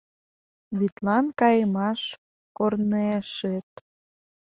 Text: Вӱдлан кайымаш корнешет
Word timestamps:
Вӱдлан 0.77 1.25
кайымаш 1.39 2.01
корнешет 2.57 3.69